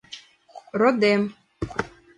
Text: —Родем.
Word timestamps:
—Родем. 0.79 1.21